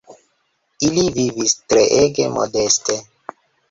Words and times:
Ili 0.87 1.03
vivis 1.19 1.55
treege 1.69 2.29
modeste. 2.41 3.03